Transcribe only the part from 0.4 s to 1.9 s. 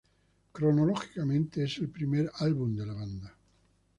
Cronológicamente, es el